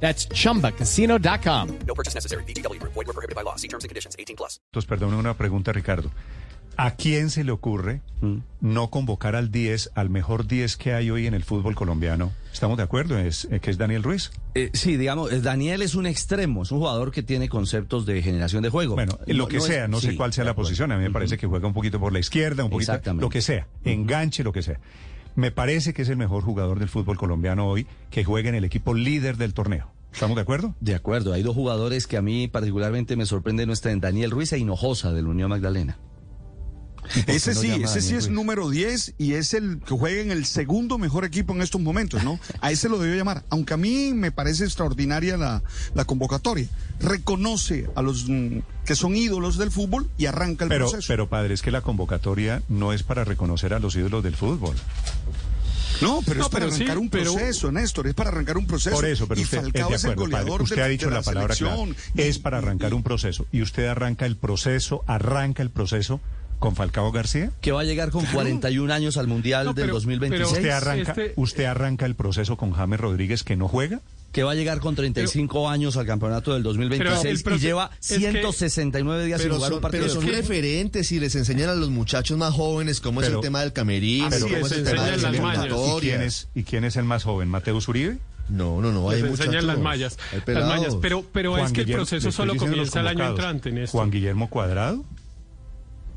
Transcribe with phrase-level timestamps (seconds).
[0.00, 1.68] That's chumbacasino.com.
[1.86, 2.44] No purchase necessary.
[2.44, 2.78] BGW.
[2.82, 3.56] Void were prohibited by law.
[3.56, 4.14] See terms and conditions.
[4.18, 4.60] 18 plus.
[4.72, 6.10] Entonces, perdone una pregunta, Ricardo.
[6.78, 8.02] ¿A quién se le ocurre
[8.60, 12.32] no convocar al 10, al mejor 10 que hay hoy en el fútbol colombiano?
[12.52, 13.18] ¿Estamos de acuerdo?
[13.18, 14.30] Es, eh, que es Daniel Ruiz.
[14.54, 18.20] Eh, sí, digamos, eh, Daniel es un extremo, es un jugador que tiene conceptos de
[18.20, 18.94] generación de juego.
[18.94, 20.92] Bueno, lo No- que no es- sea, no sé sí, cuál sea la posición.
[20.92, 23.22] A mí me parece que juega un poquito por la izquierda, un poquito, Exactamente.
[23.22, 24.78] lo que sea, enganche, lo que sea.
[25.36, 28.64] Me parece que es el mejor jugador del fútbol colombiano hoy que juega en el
[28.64, 29.92] equipo líder del torneo.
[30.10, 30.74] ¿Estamos de acuerdo?
[30.80, 34.54] De acuerdo, hay dos jugadores que a mí particularmente me sorprenden, no están Daniel Ruiz
[34.54, 35.98] e Hinojosa del Unión Magdalena.
[37.26, 38.34] Ese no sí, ese sí es Ruiz?
[38.34, 42.22] número 10 y es el que juega en el segundo mejor equipo en estos momentos,
[42.24, 42.38] ¿no?
[42.60, 43.44] A ese lo debió llamar.
[43.50, 45.62] Aunque a mí me parece extraordinaria la,
[45.94, 46.68] la convocatoria.
[47.00, 51.06] Reconoce a los mm, que son ídolos del fútbol y arranca el Pero, proceso.
[51.08, 54.74] pero padre, es que la convocatoria no es para reconocer a los ídolos del fútbol.
[56.02, 58.58] no, pero No, es para pero sí, arrancar un pero- proceso, Néstor, es para arrancar
[58.58, 58.94] un proceso.
[58.96, 60.44] Por eso, pero y usted Falcao es de el acuerdo, padre.
[60.44, 61.54] goleador Usted de, ha dicho de la palabra.
[62.16, 63.46] Es para arrancar un proceso.
[63.52, 66.20] Y usted arranca el proceso, arranca el proceso
[66.66, 67.52] con Falcao García.
[67.60, 70.50] Que va a llegar con 41 años al Mundial No, del pero- 2026.
[70.58, 74.00] Usted arranca, Este- usted arranca el proceso con James Rodríguez que no juega.
[74.32, 77.66] Que va a llegar con 35 años al campeonato del 2026 Pero el proce- y
[77.68, 81.20] lleva es que- 169 días sin Pero jugar son, un partido pero son referentes y
[81.20, 84.40] les enseñan a los muchachos más jóvenes cómo es Pero- el tema del camerino, Así
[84.42, 85.34] cómo es, es el tema de las.
[85.36, 87.48] ¿Y quién, es, ¿Y quién es el más joven?
[87.48, 88.18] ¿Mateus Uribe?
[88.48, 89.46] No, no, no, hay Les muchachos.
[89.54, 90.18] enseñan las mallas.
[90.32, 90.96] hay Las mallas.
[91.00, 94.00] Pero, pero es que el proceso solo comienza el año entrante, Néstor.
[94.00, 95.04] Juan Guillermo Cuadrado.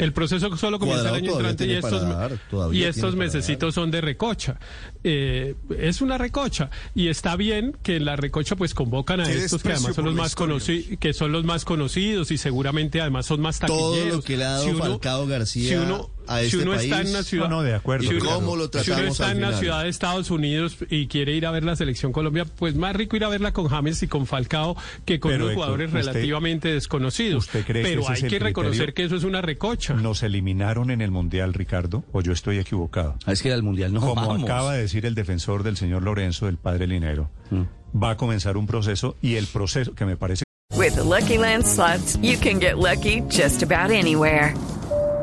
[0.00, 2.38] El proceso solo comienza Cuadrado el año entrante y estos, dar,
[2.72, 4.58] y estos mesecitos son de recocha.
[5.04, 9.62] Eh, es una recocha y está bien que en la recocha pues convocan a estos
[9.62, 13.40] que además son los más conocidos, que son los más conocidos y seguramente además son
[13.40, 14.16] más Todo taquilleros.
[14.16, 16.74] lo que le ha dado Si uno- Falcao García si uno, a si este uno
[16.74, 17.08] está país.
[17.08, 18.30] en una ciudad, No, no, de acuerdo, Si uno.
[18.34, 19.60] ¿Cómo lo si uno tratamos está al en una final?
[19.60, 23.16] ciudad de Estados Unidos y quiere ir a ver la selección Colombia, pues más rico
[23.16, 26.00] ir a verla con James y con Falcao que con Pero, unos Héctor, jugadores usted-
[26.12, 27.44] relativamente desconocidos.
[27.46, 28.94] ¿usted cree que Pero es hay que reconocer criterio?
[28.94, 29.94] que eso es una recocha.
[29.94, 33.16] Nos eliminaron en el Mundial, Ricardo, o yo estoy equivocado.
[33.26, 34.44] Ah, Es que al Mundial no Como vamos.
[34.44, 37.30] acaba de decir el defensor del señor Lorenzo, el padre Linero,
[37.92, 40.44] va a comenzar un proceso y el proceso, que me parece
[40.76, 44.54] With the Lucky Land slots, you can get lucky just about anywhere.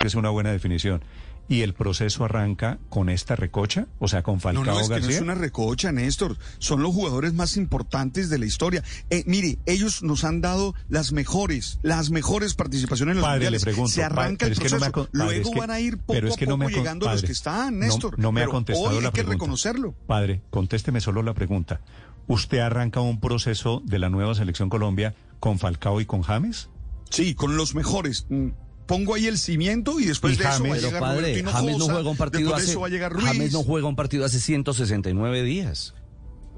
[0.00, 1.02] Que es una buena definición.
[1.46, 3.86] ¿Y el proceso arranca con esta recocha?
[3.98, 5.16] O sea, con Falcao no, es que no García.
[5.16, 6.38] es una recocha, Néstor.
[6.58, 8.82] Son los jugadores más importantes de la historia.
[9.10, 13.44] Eh, mire, ellos nos han dado las mejores, las mejores participaciones en los Padre, le
[13.58, 13.62] mundiales.
[13.64, 14.88] pregunto, Se arranca padre, el es que no me proceso.
[14.88, 16.58] ha con- padre, Luego que- van a ir poco pero es a que no poco
[16.58, 18.18] me ha con- llegando los que están, Néstor.
[18.18, 19.32] No, me ha contestado hoy la hay que pregunta.
[19.34, 19.94] reconocerlo.
[20.06, 21.80] Padre, contésteme solo la pregunta.
[22.26, 26.70] ¿Usted arranca un proceso de la nueva selección Colombia con Falcao y con James?
[27.10, 28.24] Sí, con los mejores.
[28.30, 28.50] Mm,
[28.90, 31.38] Pongo ahí el cimiento y después Y de eso va a James- llegar padre, Roberto
[31.38, 33.24] Hinojosa, James no juega un partido después de hace eso va a llegar Ruiz.
[33.26, 35.94] James no juega un partido hace 169 días.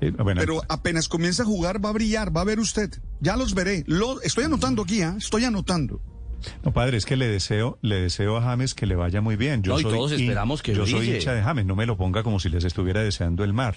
[0.01, 2.91] Eh, bueno, Pero apenas comienza a jugar va a brillar, va a ver usted.
[3.21, 3.85] Ya los veré.
[3.87, 5.15] Lo, estoy anotando aquí, ¿ah?
[5.19, 6.01] estoy anotando.
[6.65, 9.63] no, padre, es que le deseo, le deseo a James que le vaya muy bien.
[9.63, 11.19] Yo No, y soy todos esperamos que Yo soy brille.
[11.19, 13.77] hincha de James, no me lo ponga como si les estuviera deseando el mar.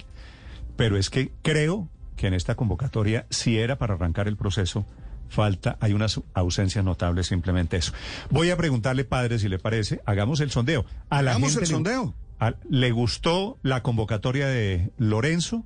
[0.77, 4.85] Pero es que creo que en esta convocatoria, si era para arrancar el proceso,
[5.29, 7.91] falta, hay unas ausencias notables, simplemente eso.
[8.29, 10.85] Voy a preguntarle, padre, si le parece, hagamos el sondeo.
[11.09, 12.15] A la Hagamos gente el le- sondeo.
[12.39, 15.66] a- ¿Le gustó la convocatoria de Lorenzo?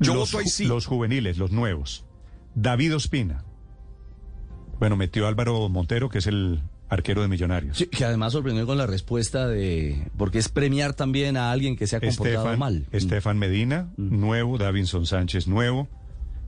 [0.00, 0.64] Yo los, voto ahí ju- sí.
[0.66, 2.04] Los juveniles, los nuevos.
[2.54, 3.44] David Ospina.
[4.78, 7.78] Bueno, metió a Álvaro Montero, que es el arquero de Millonarios.
[7.78, 10.10] Sí, que además sorprendió con la respuesta de...
[10.18, 12.86] Porque es premiar también a alguien que se ha comportado Estefan, mal.
[12.90, 14.58] Estefan Medina, nuevo.
[14.58, 15.88] Davinson Sánchez, nuevo.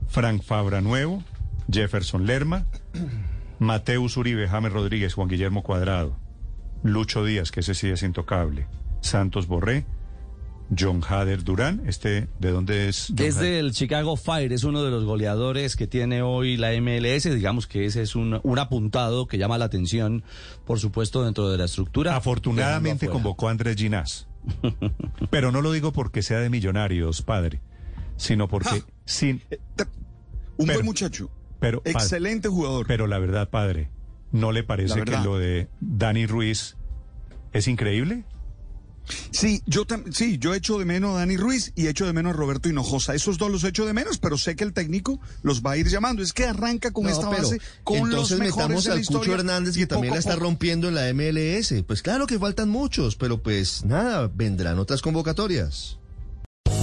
[0.07, 1.23] Frank Fabra, nuevo.
[1.71, 2.65] Jefferson Lerma.
[3.59, 6.17] Mateus Uribe, James Rodríguez, Juan Guillermo Cuadrado.
[6.83, 8.67] Lucho Díaz, que ese sí es intocable.
[9.01, 9.85] Santos Borré.
[10.77, 11.83] John Hader Durán.
[11.85, 13.07] Este, ¿de dónde es?
[13.15, 13.63] John Es Hader?
[13.63, 17.23] del Chicago Fire, es uno de los goleadores que tiene hoy la MLS.
[17.25, 20.23] Digamos que ese es un, un apuntado que llama la atención,
[20.65, 22.15] por supuesto, dentro de la estructura.
[22.15, 24.27] Afortunadamente convocó a Andrés Ginás.
[25.29, 27.61] Pero no lo digo porque sea de millonarios, padre,
[28.17, 28.85] sino porque Ah.
[29.05, 29.41] Sin...
[30.57, 31.29] Un Pero- buen muchacho.
[31.59, 32.85] Pero, Excelente jugador.
[32.87, 33.89] pero la verdad, padre,
[34.31, 36.75] ¿no le parece que lo de Dani Ruiz
[37.53, 38.23] es increíble?
[39.31, 42.33] Sí, yo tam- sí, yo echo de menos a Dani Ruiz y echo de menos
[42.33, 43.13] a Roberto Hinojosa.
[43.13, 45.87] Esos dos los echo de menos, pero sé que el técnico los va a ir
[45.87, 46.23] llamando.
[46.23, 49.01] Es que arranca con No, esta base con los entonces mejores metamos de la al
[49.01, 49.19] historia.
[49.27, 51.83] Cucho Hernández que también poco la está rompiendo en la MLS.
[51.85, 55.99] Pues claro que faltan muchos, pero pues nada, vendrán otras convocatorias.